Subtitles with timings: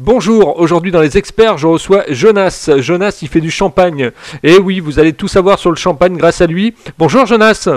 [0.00, 2.70] Bonjour, aujourd'hui dans les experts, je reçois Jonas.
[2.76, 4.12] Jonas, il fait du champagne.
[4.44, 6.72] Et oui, vous allez tout savoir sur le champagne grâce à lui.
[6.98, 7.68] Bonjour Jonas.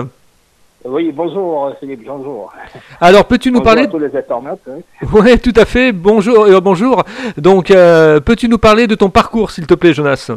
[0.84, 2.52] Oui, bonjour Philippe, bonjour.
[3.00, 4.60] Alors, peux-tu nous Bonjour parler à tous les internautes.
[4.70, 4.78] hein.
[5.12, 5.90] Oui, tout à fait.
[5.90, 7.02] Bonjour, euh, bonjour.
[7.36, 10.30] Donc, euh, peux-tu nous parler de ton parcours, s'il te plaît, Jonas?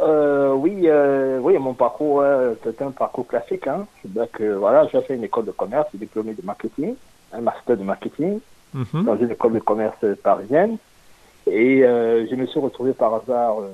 [0.00, 2.22] Euh, oui, euh, oui, mon parcours,
[2.62, 3.66] c'est un parcours classique.
[3.66, 3.84] Hein.
[4.04, 6.94] Donc, voilà, j'ai fait une école de commerce, diplômé de marketing,
[7.32, 8.38] un master de marketing
[8.74, 9.04] Mhm.
[9.04, 10.76] dans une école de commerce parisienne.
[11.46, 13.68] Et euh, je me suis retrouvé par hasard euh,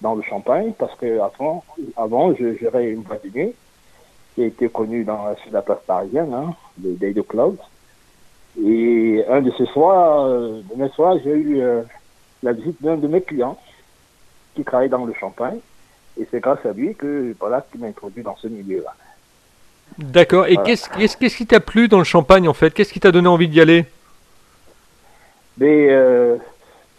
[0.00, 1.62] dans le champagne parce que avant,
[1.96, 3.52] avant je gérais une boîte de nuit
[4.34, 7.56] qui a été connue dans, sur la place parisienne, hein, le Day de Club.
[8.64, 11.82] Et un de ces soirs, euh, de mes soirs, j'ai eu euh,
[12.42, 13.58] la visite d'un de mes clients
[14.54, 15.58] qui travaille dans le champagne.
[16.20, 18.94] Et c'est grâce à lui que voilà qui m'a introduit dans ce milieu-là.
[19.98, 20.46] D'accord.
[20.46, 20.66] Et Voilà.
[20.66, 22.72] qu'est-ce qu'est-ce- qu'est-ce qui t'a plu dans le champagne, en fait?
[22.74, 23.84] Qu'est-ce qui t'a donné envie d'y aller?
[25.60, 26.36] Mais euh,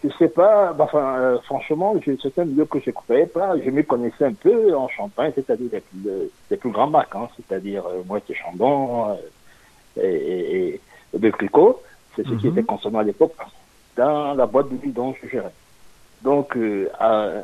[0.04, 3.58] je sais pas, bah, enfin, euh, franchement, c'est un milieu que je ne connaissais pas.
[3.58, 7.14] Je me connaissais un peu en Champagne, c'est-à-dire les, plus- le- les plus grands bacs,
[7.14, 10.80] hein, c'est-à-dire euh, Moitié Chambon euh, et, et,
[11.14, 11.32] et de.
[12.16, 12.52] C'est ce qui Mhm.
[12.52, 13.34] était consommé à l'époque
[13.96, 15.54] dans la boîte de nuit dont je gérais.
[16.22, 17.42] Donc, euh,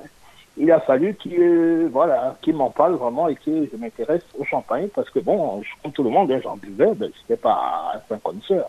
[0.56, 4.88] il a fallu qu'il voilà, qu'il m'en parle vraiment et que je m'intéresse au champagne
[4.94, 7.92] parce que, bon, je- comme tout le monde, hein, j'en buvais, ben, je n'étais pas
[8.10, 8.68] un connaisseur.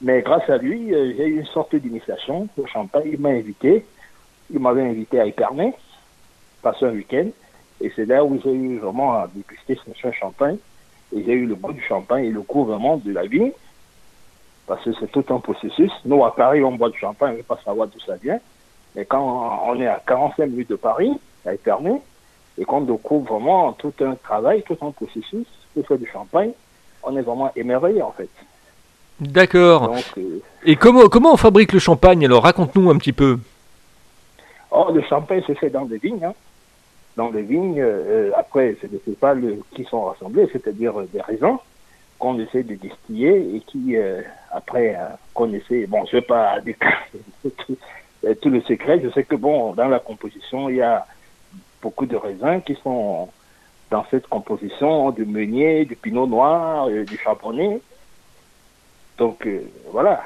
[0.00, 3.08] Mais grâce à lui, euh, j'ai eu une sorte d'initiation au champagne.
[3.12, 3.84] Il m'a invité.
[4.50, 5.74] Il m'avait invité à Épernay,
[6.62, 7.28] passer un week-end.
[7.80, 10.58] Et c'est là où j'ai eu vraiment à déguster ce ce champagne.
[11.14, 13.52] Et j'ai eu le goût du champagne et le goût vraiment de la vigne.
[14.66, 15.92] Parce que c'est tout un processus.
[16.04, 18.38] Nous, à Paris, on boit du champagne, on ne veut pas savoir d'où ça vient.
[18.94, 21.12] Mais quand on est à 45 minutes de Paris,
[21.46, 22.00] à Épernay,
[22.58, 26.52] et qu'on découvre vraiment tout un travail, tout un processus pour faire du champagne,
[27.02, 28.28] on est vraiment émerveillé, en fait.
[29.20, 29.94] D'accord.
[30.16, 33.38] Euh, Et comment, comment on fabrique le champagne Alors, raconte-nous un petit peu.
[34.70, 36.24] Or, le champagne se fait dans des vignes.
[36.24, 36.34] hein.
[37.16, 41.56] Dans des vignes, euh, après, c'est des cépales qui sont rassemblés, c'est-à-dire euh, des raisins
[42.18, 44.22] qu'on essaie de distiller et qui, euh,
[44.52, 45.86] après, euh, qu'on essaie...
[45.86, 46.92] Bon, je ne vais pas décrire
[47.42, 47.76] tout,
[48.24, 49.00] euh, tout le secret.
[49.02, 51.06] Je sais que, bon, dans la composition, il y a
[51.82, 53.28] beaucoup de raisins qui sont
[53.90, 57.80] dans cette composition, du meunier, du pinot noir, du charbonnet.
[59.18, 59.60] Donc, euh,
[59.92, 60.22] voilà.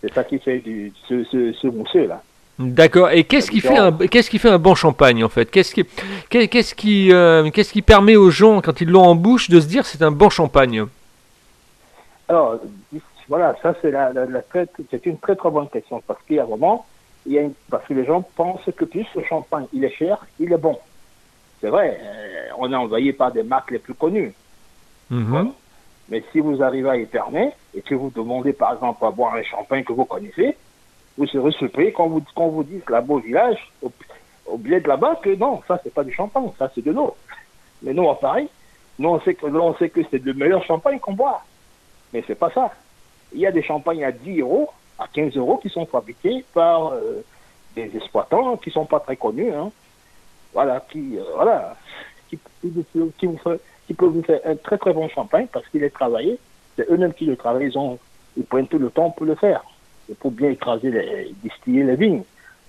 [0.00, 2.22] C'est ça qui fait du, ce, ce, ce mousseux-là.
[2.58, 3.10] D'accord.
[3.10, 5.48] Et qu'est-ce qui fait un qu'est-ce qui fait un bon champagne en fait?
[5.48, 5.84] Qu'est-ce qui
[6.28, 9.60] qu'est- qu'est-ce qui euh, qu'est-ce qui permet aux gens quand ils l'ont en bouche de
[9.60, 10.84] se dire c'est un bon champagne?
[12.28, 12.58] Alors,
[13.28, 16.36] voilà, ça c'est la, la, la très- c'est une très très bonne question parce qu'il
[16.36, 16.84] y a vraiment,
[17.26, 19.94] il y a une- parce que les gens pensent que plus le champagne il est
[19.94, 20.78] cher, il est bon.
[21.60, 24.32] C'est vrai, euh, on est envoyé par des marques les plus connues.
[25.10, 25.52] Mhm.
[26.10, 29.42] Mais si vous arrivez à Épernay et que vous demandez par exemple à boire un
[29.42, 30.56] champagne que vous connaissez,
[31.16, 35.20] vous serez surpris quand vous, quand vous dites là-bas au village, au, bled de là-bas,
[35.22, 37.16] que non, ça c'est pas du champagne, ça c'est de l'eau.
[37.82, 38.48] Mais nous à Paris,
[38.98, 41.42] nous on sait que, nous, on sait que c'est le meilleur champagne qu'on boit.
[42.12, 42.72] Mais c'est pas ça.
[43.32, 46.92] Il y a des champagnes à 10 euros, à 15 euros qui sont fabriqués par
[46.92, 47.24] euh,
[47.74, 49.52] des exploitants qui sont pas très connus.
[49.52, 49.70] Hein.
[50.54, 51.76] Voilà, qui, euh, voilà,
[52.28, 56.38] qui, qui, peuvent vous faire un très très bon champagne parce qu'il est travaillé.
[56.78, 57.66] C'est eux-mêmes qui le travaillent.
[57.66, 57.98] Ils, ont,
[58.36, 59.62] ils prennent tout le temps pour le faire.
[60.08, 62.22] Et pour bien écraser, les, distiller les vignes.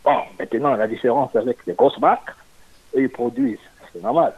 [0.04, 2.32] Bon, maintenant, la différence avec les grosses marques,
[2.96, 3.60] eux, ils produisent,
[3.94, 4.34] c'est normal.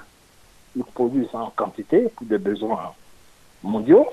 [0.76, 2.92] Ils produisent en quantité pour des besoins
[3.64, 4.08] mondiaux.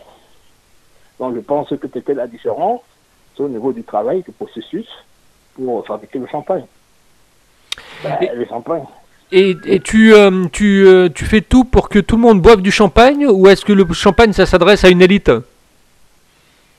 [1.18, 2.82] Donc, je pense que c'était la différence
[3.38, 4.88] c'est au niveau du travail, du processus
[5.54, 6.66] pour fabriquer le champagne.
[8.02, 8.84] Ben, Et- le champagne,
[9.30, 12.70] Et, tu euh, tu euh, tu fais tout pour que tout le monde boive du
[12.70, 15.30] champagne ou est-ce que le champagne ça s'adresse à une élite?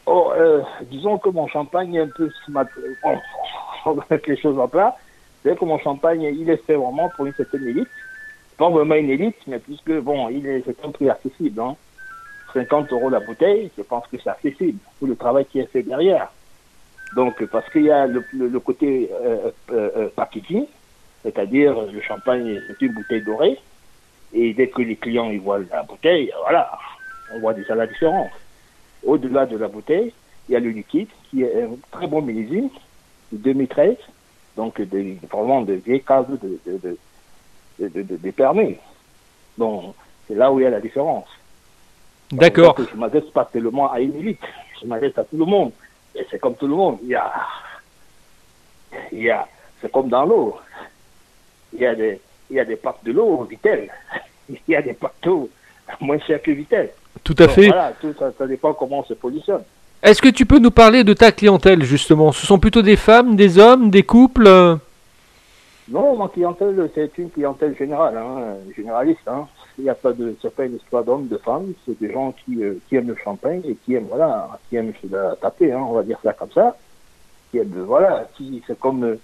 [0.08, 2.32] Oh, euh, disons que mon champagne est un peu
[3.86, 4.98] on va mettre les choses en plat.
[5.44, 7.88] C'est que mon champagne, il est fait vraiment pour une certaine élite.
[8.58, 11.62] Pas vraiment une élite, mais puisque, bon, il est, c'est un prix accessible.
[11.62, 11.76] Hein.
[12.54, 15.84] 50 euros la bouteille, je pense que c'est accessible pour le travail qui est fait
[15.84, 16.30] derrière.
[17.16, 18.22] Donc, parce qu'il y a le,
[18.60, 19.10] côté
[19.72, 20.66] euh, packaging,
[21.24, 23.60] c'est-à-dire euh, le champagne, c'est une bouteille dorée.
[24.34, 26.72] Et dès que les clients ils voient la bouteille, voilà,
[27.34, 28.32] on voit déjà la différence.
[29.04, 30.14] Au-delà de la bouteille,
[30.48, 32.70] il y a le liquide qui est un très bon millésime
[33.32, 33.96] de 2013,
[34.56, 36.98] donc de, vraiment de vieilles cases de, de,
[37.88, 38.78] de, de, permis.
[39.58, 39.96] Donc,
[40.28, 41.28] c'est là où il y a la différence.
[42.32, 42.76] D'accord.
[42.78, 44.42] Je ne m'adresse pas tellement à une élite,
[44.82, 45.72] je m'adresse à tout le monde.
[46.16, 46.98] Et c'est comme tout le monde.
[47.04, 47.32] Il y a,
[49.12, 49.48] il y a,
[49.82, 50.58] c'est comme dans l'eau.
[51.74, 52.20] Il y a des,
[52.50, 53.90] il y a des packs de l'eau Vitel.
[54.50, 55.48] Il y a des d'eau
[56.02, 56.90] moins chers que Vitel.
[57.24, 57.68] Tout à Donc, fait.
[57.68, 59.62] Voilà, tout ça, ça dépend comment on se positionne.
[60.02, 62.32] Est-ce que tu peux nous parler de ta clientèle justement?
[62.32, 64.48] Ce sont plutôt des femmes, des hommes, des couples?
[65.92, 69.28] Non, ma clientèle, c'est une clientèle générale, hein, généraliste.
[69.28, 69.48] Hein.
[69.78, 71.74] Il n'y a pas de, c'est pas une histoire d'hommes, de femmes.
[71.86, 74.94] C'est des gens qui, euh, qui, aiment le champagne et qui aiment, voilà, qui aiment
[75.02, 76.78] se la taper, hein, on va dire ça comme ça.
[77.50, 79.18] Qui aiment, voilà, qui, c'est comme,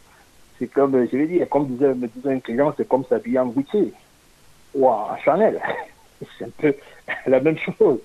[0.57, 3.47] c'est comme, je vais dire, comme disait, me disait un client, c'est comme s'habiller en
[3.47, 3.93] Gucci
[4.73, 5.61] ou en Chanel.
[6.37, 6.75] c'est un peu
[7.27, 7.99] la même chose.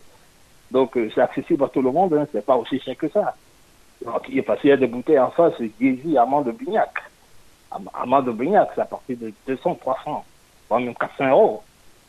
[0.71, 3.35] Donc, euh, c'est accessible à tout le monde, hein, c'est pas aussi cher que ça.
[4.05, 6.91] Donc, il y a des bouteilles en face, Gézy, Amand de Bignac.
[7.95, 10.25] Amand de Bignac, c'est à partir de 200, 300,
[10.69, 11.63] voire même 400 euros.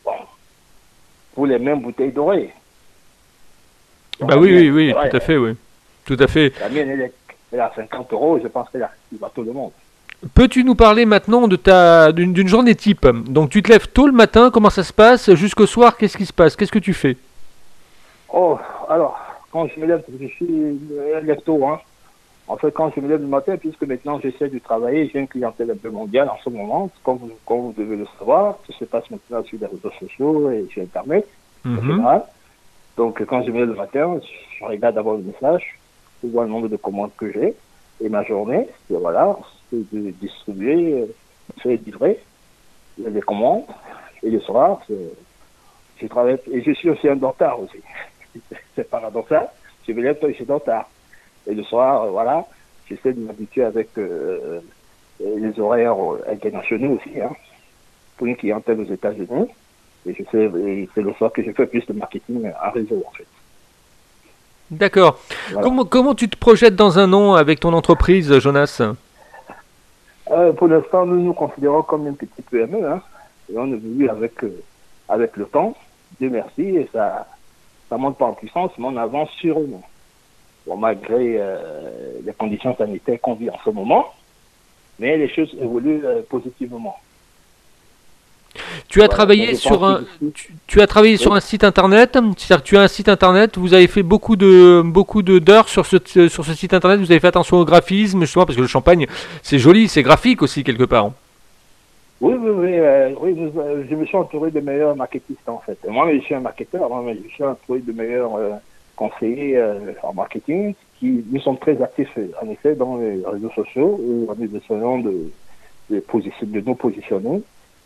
[0.04, 0.12] Bon.
[1.34, 2.52] Pour les mêmes bouteilles dorées.
[4.20, 5.56] bah oui, oui, oui, tout à fait, oui.
[6.04, 6.52] Tout à fait.
[6.60, 7.12] La mienne, elle est,
[7.52, 9.72] elle à 50 euros, je pense qu'elle accessible à tout le monde.
[10.34, 13.06] Peux-tu nous parler maintenant de ta d'une journée type?
[13.06, 15.34] Donc tu te lèves tôt le matin, comment ça se passe?
[15.34, 16.54] Jusqu'au soir, qu'est-ce qui se passe?
[16.54, 17.16] Qu'est-ce que tu fais?
[18.32, 18.56] Oh,
[18.88, 19.18] alors,
[19.50, 20.78] quand je me lève, je suis
[21.24, 21.80] lève tôt, hein.
[22.46, 25.28] En fait, quand je me lève le matin, puisque maintenant j'essaie de travailler, j'ai une
[25.28, 28.72] clientèle un peu mondiale en ce moment, comme vous, comme vous devez le savoir, tout
[28.72, 31.26] se passe maintenant sur les réseaux sociaux et sur Internet,
[31.64, 32.18] mm
[32.96, 34.20] Donc, quand je me lève le matin,
[34.58, 35.78] je regarde d'abord le message,
[36.22, 37.54] je vois le nombre de commandes que j'ai,
[38.00, 39.36] et ma journée, c'est voilà,
[39.72, 41.06] de distribuer,
[41.56, 42.18] de faire livrer
[42.98, 43.64] les commandes,
[44.22, 44.80] et le soir,
[46.00, 47.78] je travaille, et je suis aussi un dentard aussi.
[48.76, 49.48] c'est paradoxal.
[49.86, 50.88] Je me lève je dors tard.
[51.46, 52.46] Et le soir, euh, voilà,
[52.88, 54.60] j'essaie de m'habituer avec euh,
[55.20, 55.96] les horaires
[56.30, 57.30] internationaux aussi, hein,
[58.16, 59.48] pour une clientèle aux États-Unis.
[60.06, 60.50] Et je sais,
[60.94, 63.26] c'est le soir que je fais plus de marketing à réseau, en fait.
[64.70, 65.20] D'accord.
[65.60, 68.82] Comment, comment tu te projettes dans un an avec ton entreprise, Jonas?
[70.32, 72.84] Euh, Pour l'instant, nous nous considérons comme une petite PME.
[72.86, 73.02] Hein,
[73.52, 74.34] et on évolue avec,
[75.08, 75.74] avec le temps.
[76.18, 76.62] Dieu merci.
[76.62, 77.26] Et ça,
[77.88, 79.82] ça monte pas en puissance, mais on avance sûrement.
[80.66, 84.06] Bon, malgré euh, les conditions sanitaires qu'on vit en ce moment,
[84.98, 86.96] mais les choses évoluent euh, positivement.
[88.88, 90.02] Tu as travaillé sur un,
[90.66, 92.18] tu, as travaillé sur un site internet.
[92.36, 93.56] C'est-à-dire que tu as un site internet.
[93.56, 95.96] Vous avez fait beaucoup de beaucoup de d'heures sur ce
[96.28, 97.00] sur ce site internet.
[97.00, 99.06] Vous avez fait attention au graphisme, justement parce que le champagne,
[99.42, 101.10] c'est joli, c'est graphique aussi quelque part.
[102.22, 105.76] Oui, oui, oui, euh, oui euh, je me suis entouré de meilleurs marketistes en fait.
[105.88, 108.52] Moi, je suis un marketeur, moi, je suis entouré de meilleurs euh,
[108.94, 109.60] conseillers
[110.04, 114.40] en marketing qui nous sommes très actifs en effet dans les réseaux sociaux où on
[114.40, 115.32] est essayant de,
[115.90, 117.42] de, de nous positionner,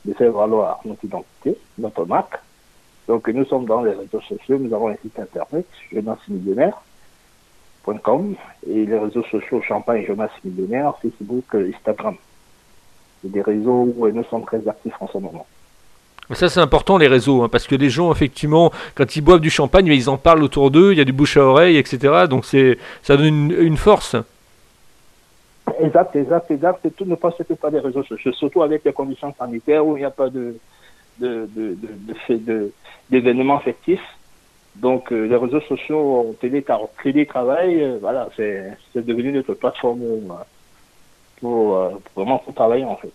[0.07, 2.39] de faire valoir notre identité, notre marque.
[3.09, 8.35] Donc nous sommes dans les réseaux sociaux, nous avons un site internet, jeunesse-millionnaire.com
[8.69, 12.17] et les réseaux sociaux Champagne Jeunesse Millionnaire, Facebook, Instagram
[13.29, 15.47] des réseaux où nous sommes très actifs en ce moment.
[16.33, 19.51] Ça c'est important les réseaux, hein, parce que les gens effectivement, quand ils boivent du
[19.51, 22.25] champagne, ils en parlent autour d'eux, il y a du bouche à oreille, etc.
[22.29, 24.17] Donc c'est, ça donne une, force.
[25.79, 26.89] Exact, exact, exact.
[26.97, 30.01] Tout ne passe que par les réseaux sociaux, surtout avec les conditions sanitaires où il
[30.01, 30.57] n'y a pas de,
[31.19, 31.77] de, de,
[32.31, 32.73] de,
[33.11, 34.01] d'événements effectifs.
[34.77, 40.35] Donc euh, les réseaux sociaux, télétravail, euh, voilà, c'est, devenu notre plateforme euh,
[41.41, 43.11] pour, vraiment pour travailler en fait.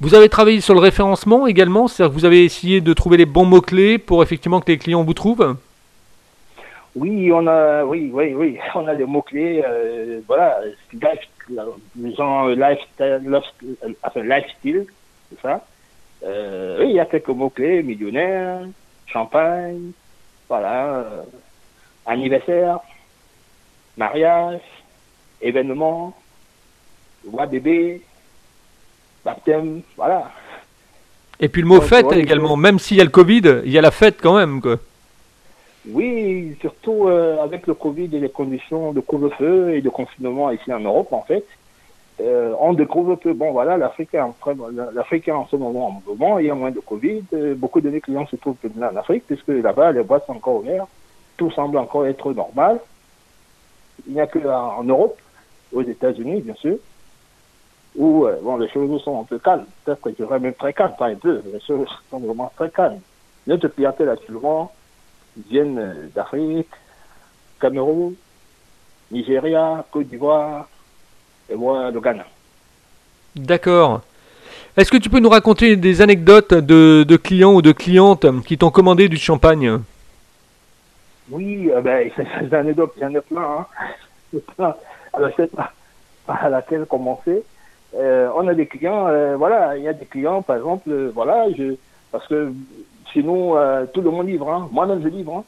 [0.00, 3.26] Vous avez travaillé sur le référencement également, c'est-à-dire que vous avez essayé de trouver les
[3.26, 5.56] bons mots-clés pour effectivement que les clients vous trouvent?
[6.98, 10.60] Oui, on a, oui, oui, oui, on a des mots-clés, euh, voilà,
[10.92, 13.40] les gens lifestyle,
[14.02, 14.86] enfin, lifestyle,
[15.30, 15.64] c'est ça.
[16.24, 18.62] Euh, oui, il y a quelques mots-clés, millionnaire,
[19.06, 19.92] champagne,
[20.48, 21.04] voilà,
[22.04, 22.80] anniversaire,
[23.96, 24.60] mariage,
[25.40, 26.16] événement,
[27.24, 28.02] voix bébé,
[29.24, 30.32] baptême, voilà.
[31.38, 33.82] Et puis le mot fête également, même s'il y a le Covid, il y a
[33.82, 34.60] la fête quand même.
[34.60, 34.78] Quoi.
[35.90, 40.72] Oui, surtout euh, avec le Covid et les conditions de couvre-feu et de confinement ici
[40.72, 41.44] en Europe, en fait.
[42.20, 46.46] Euh, on découvre que, bon, voilà, l'Afrique est, en, en ce moment en mouvement, il
[46.46, 47.22] y a moins de Covid.
[47.32, 50.32] Euh, beaucoup de mes clients se trouvent maintenant en Afrique, puisque là-bas, les boîtes sont
[50.32, 50.88] encore ouvertes.
[51.36, 52.80] Tout semble encore être normal.
[54.06, 55.16] Il n'y a que en Europe,
[55.72, 56.76] aux États-Unis, bien sûr,
[57.96, 59.66] où euh, bon, les choses sont un peu calmes.
[59.84, 61.40] Peut-être que je dirais même très calmes, pas un peu.
[61.52, 63.00] Les choses sont vraiment très calmes.
[63.46, 64.72] Notre clientèle actuellement
[65.48, 66.68] viennent d'Afrique,
[67.60, 68.14] Cameroun,
[69.10, 70.68] Nigeria, Côte d'Ivoire
[71.48, 72.26] et moi le Ghana.
[73.36, 74.02] D'accord.
[74.76, 78.58] Est-ce que tu peux nous raconter des anecdotes de, de clients ou de clientes qui
[78.58, 79.80] t'ont commandé du champagne?
[81.30, 83.66] Oui, euh, ben, ces anecdotes, il y en a plein.
[84.62, 84.74] Hein.
[85.12, 85.72] Alors, je sais pas
[86.28, 87.42] à laquelle commencer.
[87.94, 91.10] Euh, on a des clients, euh, voilà, il y a des clients, par exemple, euh,
[91.14, 91.74] voilà, je,
[92.12, 92.52] parce que
[93.12, 93.54] sinon,
[93.92, 94.68] tout le monde livre, hein.
[94.72, 95.36] moi-même je livre.
[95.36, 95.44] Hein.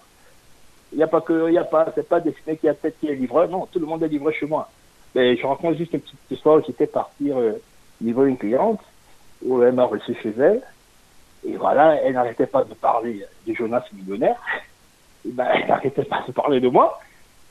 [0.92, 2.74] Il n'y a pas que, il y a pas, c'est pas destiné qu'il y a
[2.74, 3.48] peut-être qui est livreur.
[3.48, 4.68] Non, tout le monde est livré chez moi.
[5.14, 6.60] Mais je raconte juste une petite histoire.
[6.66, 7.52] J'étais partir euh,
[8.00, 8.80] livrer une cliente
[9.42, 10.62] où elle m'a reçu chez elle.
[11.46, 14.36] Et voilà, elle n'arrêtait pas de parler de Jonas millionnaire.
[15.26, 16.98] Et ben, elle n'arrêtait pas de parler de moi.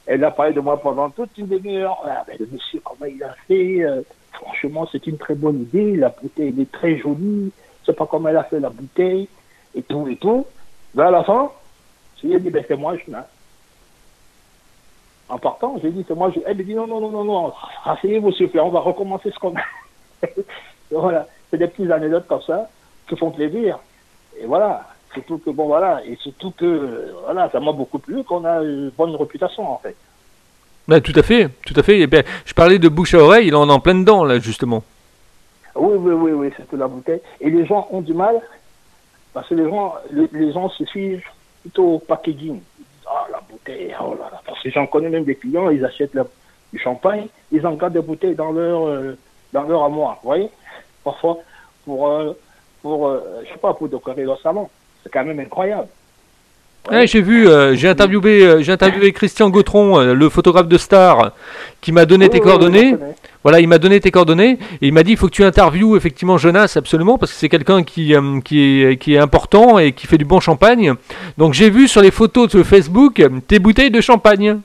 [0.05, 2.01] Elle a parlé de moi pendant toute une demi-heure.
[2.05, 4.01] Ah, le monsieur, comment il a fait euh,
[4.33, 5.95] Franchement, c'est une très bonne idée.
[5.95, 7.51] La bouteille, elle est très jolie.
[7.81, 9.27] Je sais pas comment elle a fait la bouteille.
[9.75, 10.45] Et tout, et tout.
[10.93, 11.51] Ben, à la fin,
[12.21, 13.11] je lui ai dit, ben, c'est moi, je
[15.29, 16.39] En partant, j'ai dit, c'est moi, je...
[16.45, 17.53] Elle me dit, non, non, non, non, non.
[17.85, 20.27] Asseyez-vous, s'il vous plaît, on va recommencer ce qu'on a.
[20.91, 21.27] voilà.
[21.49, 22.69] C'est des petites anecdotes comme ça
[23.07, 23.79] qui font plaisir.
[24.39, 24.87] Et voilà.
[25.13, 26.03] Surtout que, bon, voilà.
[26.05, 29.95] Et surtout que, voilà, ça m'a beaucoup plu qu'on a une bonne réputation, en fait.
[30.87, 31.99] Ben, tout à fait, tout à fait.
[31.99, 34.39] Et ben, je parlais de bouche à oreille, il en est en plein dedans, là,
[34.39, 34.83] justement.
[35.75, 37.21] Oui, oui, oui, oui, c'est la bouteille.
[37.39, 38.41] Et les gens ont du mal,
[39.33, 41.23] parce que les gens, les, gens se suivent
[41.61, 42.61] plutôt au packaging.
[43.07, 44.41] Ah, la bouteille, oh là là.
[44.45, 46.17] Parce que j'en connais même des clients, ils achètent
[46.71, 49.17] du champagne, ils en gardent des bouteilles dans leur, euh,
[49.53, 50.49] dans leur armoire, vous voyez?
[51.03, 51.39] Parfois,
[51.85, 52.33] pour, euh,
[52.81, 54.69] pour euh, je sais pas, pour décorer leur salon.
[55.03, 55.87] C'est quand même incroyable.
[57.05, 61.31] j'ai vu, euh, j'ai interviewé, euh, j'ai interviewé Christian Gautron, le photographe de Star,
[61.81, 62.95] qui m'a donné tes coordonnées.
[63.43, 65.95] Voilà, il m'a donné tes coordonnées et il m'a dit il faut que tu interviewes
[65.95, 70.07] effectivement Jonas absolument parce que c'est quelqu'un qui, qui, est, qui est important et qui
[70.07, 70.93] fait du bon champagne.
[71.37, 74.59] Donc j'ai vu sur les photos de Facebook tes bouteilles de champagne.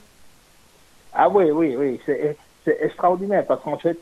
[1.13, 2.35] Ah oui, oui, oui, c'est
[2.81, 3.97] extraordinaire parce qu'en fait,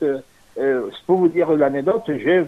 [0.57, 2.43] euh, pour vous dire l'anecdote, j'ai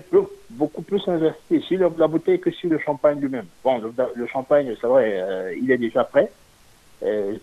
[0.49, 3.45] beaucoup plus investi sur la bouteille que sur le champagne lui-même.
[3.63, 3.81] Bon,
[4.15, 6.31] le, champagne, c'est vrai, euh, il est déjà prêt.
[7.03, 7.35] Euh,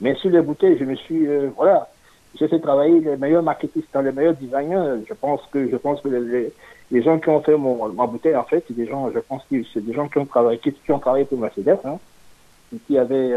[0.00, 1.88] mais sur les bouteilles, je me suis, euh, voilà,
[2.38, 5.04] j'ai fait travailler les meilleurs marketistes, les meilleurs designers.
[5.08, 6.52] Je pense que, je pense que les,
[6.90, 9.42] les gens qui ont fait mon, ma bouteille, en fait, c'est des gens, je pense
[9.50, 11.98] que c'est des gens qui ont travaillé, qui, ont travaillé pour Mercedes, hein,
[12.86, 13.32] qui avaient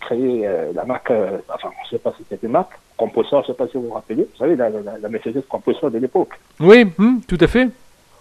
[0.00, 1.12] créé la marque,
[1.48, 3.76] enfin, je ne sais pas si c'était une marque, compresseur, je ne sais pas si
[3.76, 6.38] vous vous rappelez, vous savez, la, la, la Mercedes compresseur de l'époque.
[6.60, 7.68] Oui, hmm, tout à fait.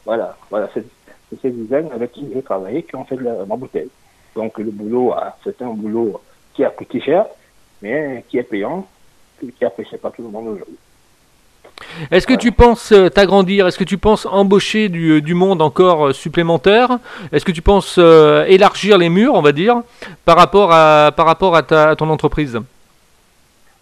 [0.05, 0.83] Voilà, voilà, c'est
[1.41, 3.89] ces designs avec qui j'ai travaillé qui ont fait la, ma bouteille.
[4.35, 6.21] Donc le boulot, c'est un boulot
[6.53, 7.25] qui a coûté cher,
[7.81, 8.87] mais qui est payant,
[9.49, 10.77] qui apprécie pas tout le monde aujourd'hui.
[12.11, 13.67] Est-ce que tu penses euh, t'agrandir?
[13.67, 16.99] Est-ce que tu penses embaucher du, euh, du monde encore euh, supplémentaire?
[17.31, 19.81] Est-ce que tu penses élargir les murs, on va dire,
[20.25, 22.59] par rapport à, par rapport à, ta, à ton entreprise?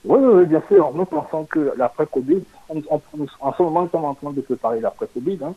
[0.06, 0.92] Oui, oui, bien sûr.
[0.96, 5.54] Nous pensons que l'après-Covid, en ce moment, nous sommes en train de préparer l'après-Covid, hein,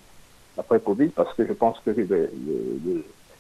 [0.57, 1.91] l'après-Covid, parce que je pense que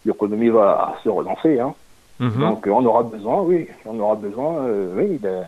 [0.04, 1.58] l'économie va se relancer.
[1.58, 1.74] Hein.
[2.20, 2.40] Mhm.
[2.40, 5.40] Donc, on aura besoin, oui, on aura besoin, euh, oui, de,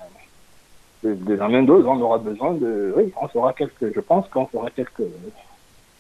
[1.05, 5.03] des amendeuses, on aura besoin de, oui, on fera quelques, je pense qu'on fera quelques,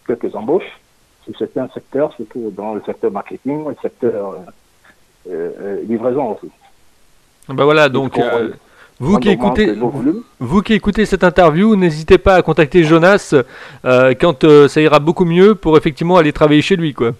[0.06, 0.80] quelques embauches
[1.24, 4.36] sur certains secteurs, surtout dans le secteur marketing, le secteur
[5.28, 6.50] euh, euh, livraison aussi.
[7.48, 8.18] Ben voilà, donc.
[9.00, 9.74] Vous qui, écoutez,
[10.38, 13.34] vous qui écoutez cette interview, n'hésitez pas à contacter Jonas
[13.84, 16.94] euh, quand euh, ça ira beaucoup mieux pour effectivement aller travailler chez lui.
[16.94, 17.10] Quoi.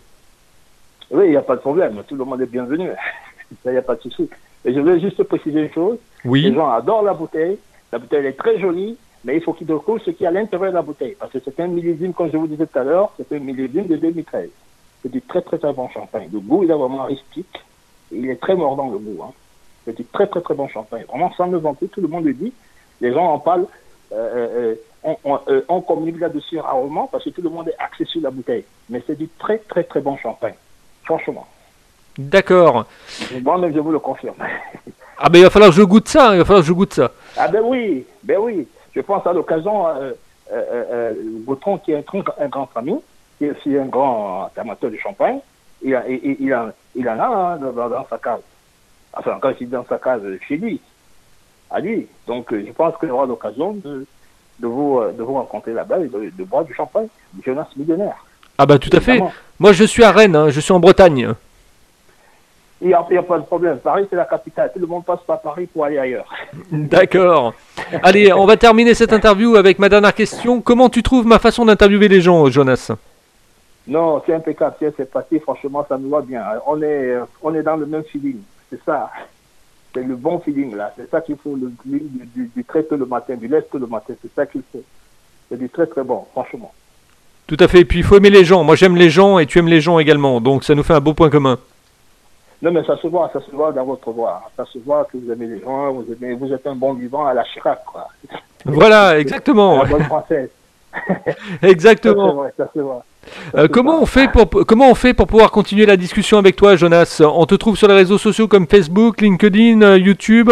[1.11, 2.01] Oui, il n'y a pas de problème.
[2.07, 2.89] Tout le monde est bienvenu.
[3.67, 4.29] Il n'y a pas de souci.
[4.65, 5.99] Et je veux juste préciser une chose.
[6.25, 6.43] Oui.
[6.43, 7.59] Les gens adorent la bouteille.
[7.93, 10.71] La bouteille est très jolie, mais il faut qu'ils découvrent ce qui est à l'intérieur
[10.71, 11.17] de la bouteille.
[11.19, 13.87] Parce que c'est un millésime, comme je vous disais tout à l'heure, c'est un millésime
[13.87, 14.51] de 2013.
[15.03, 16.29] C'est du très très très bon champagne.
[16.33, 17.63] Le goût, il est vraiment aristique.
[18.11, 19.23] Il est très mordant le goût.
[19.23, 19.33] Hein.
[19.85, 21.05] C'est du très très très bon champagne.
[21.09, 22.53] Vraiment, sans me vanter, tout le monde le dit.
[23.01, 23.67] Les gens en parlent.
[24.13, 28.05] Euh, euh, on, euh, on, communique là-dessus rarement parce que tout le monde est axé
[28.05, 28.65] sur la bouteille.
[28.89, 30.55] Mais c'est du très très très bon champagne.
[31.05, 31.47] Franchement.
[32.17, 32.87] D'accord.
[33.43, 34.37] Moi-même, je vous le confirme.
[35.19, 36.35] ah ben il va falloir que je goûte ça.
[36.35, 37.11] Il va falloir que je goûte ça.
[37.37, 38.67] Ah ben oui, ben oui.
[38.95, 40.13] Je pense à l'occasion, euh,
[40.53, 41.13] euh,
[41.45, 43.01] Gautron, qui est un, un, grand ami,
[43.39, 45.41] qui est aussi un grand amateur de champagne,
[45.83, 48.41] il, a, il, il, a, il en a hein, dans, dans sa cave.
[49.13, 50.81] Enfin, quand il est dans sa case chez lui,
[51.71, 52.07] à lui.
[52.27, 54.07] Donc, euh, je pense qu'il aura l'occasion de,
[54.61, 58.25] de, vous, euh, de vous rencontrer là-bas et de, boire du champagne, du Jonas millionnaire.
[58.57, 59.21] Ah bah tout à fait.
[59.59, 61.35] Moi, je suis à Rennes, hein, je suis en Bretagne.
[62.85, 63.79] Il n'y a, a, pas de problème.
[63.79, 64.71] Paris, c'est la capitale.
[64.75, 66.29] Tout le monde passe par Paris pour aller ailleurs.
[66.71, 67.55] D'accord.
[68.03, 70.61] Allez, on va terminer cette interview avec ma dernière question.
[70.61, 72.91] Comment tu trouves ma façon d'interviewer les gens, Jonas?
[73.89, 74.77] Non, c'est impeccable.
[74.79, 75.41] C'est parti.
[75.41, 76.43] Franchement, ça nous va bien.
[76.67, 78.37] On est, on est dans le même feeling.
[78.69, 79.11] C'est ça.
[79.95, 80.93] C'est le bon feeling là.
[80.95, 82.01] C'est ça qu'il faut, le, du,
[82.35, 84.13] du, du très tôt le matin, du lait le matin.
[84.21, 84.83] C'est ça qu'il faut.
[85.49, 86.73] C'est du très très bon, franchement.
[87.47, 87.81] Tout à fait.
[87.81, 88.63] Et puis il faut aimer les gens.
[88.63, 90.41] Moi j'aime les gens et tu aimes les gens également.
[90.43, 91.59] Donc ça nous fait un beau point commun.
[92.65, 94.41] Non, mais ça se voit, ça se voit dans votre voix.
[94.57, 97.27] Ça se voit que vous aimez les gens, vous, aimez, vous êtes un bon vivant
[97.27, 98.09] à la Chirac, quoi.
[98.65, 99.83] Voilà, exactement.
[99.83, 100.49] la bonne française.
[101.63, 102.25] exactement.
[102.27, 103.05] Ça se voit, ça se voit.
[103.57, 106.75] Euh, comment on fait pour comment on fait pour pouvoir continuer la discussion avec toi,
[106.75, 107.21] Jonas?
[107.23, 110.51] On te trouve sur les réseaux sociaux comme Facebook, LinkedIn, euh, YouTube?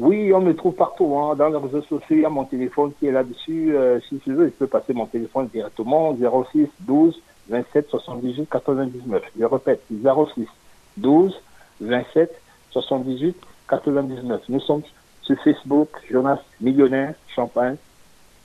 [0.00, 1.16] Oui, on me trouve partout.
[1.16, 1.36] Hein.
[1.36, 3.76] Dans les réseaux sociaux, il y a mon téléphone qui est là-dessus.
[3.76, 6.16] Euh, si tu veux, je peux passer mon téléphone directement
[6.52, 9.22] 06 12 27 78 99.
[9.38, 10.48] Je répète, 06
[10.96, 11.34] 12
[11.80, 12.30] 27
[12.70, 13.36] 78
[13.68, 14.42] 99.
[14.48, 14.82] Nous sommes
[15.22, 17.76] sur Facebook, Jonas Millionnaire, Champagne,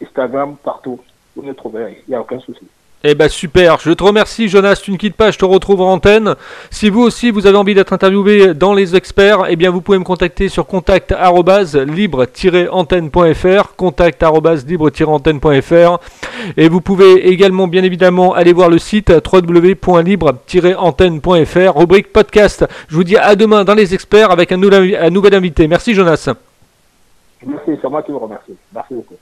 [0.02, 1.00] Instagram, partout.
[1.36, 2.68] Vous nous trouverez, il n'y a aucun souci.
[3.04, 5.94] Eh ben super, je te remercie Jonas, tu ne quittes pas, je te retrouve en
[5.94, 6.36] antenne.
[6.70, 9.98] Si vous aussi vous avez envie d'être interviewé dans les experts, eh bien vous pouvez
[9.98, 14.24] me contacter sur contact libre-antenne.fr, contact
[14.68, 15.98] libre-antenne.fr
[16.58, 22.68] et vous pouvez également bien évidemment aller voir le site www.libre-antenne.fr, rubrique podcast.
[22.88, 25.68] Je vous dis à demain dans les experts avec un nouvel, un nouvel invité.
[25.68, 26.30] Merci Jonas.
[27.44, 28.54] Merci, c'est moi qui vous remercie.
[28.72, 29.16] Merci beaucoup.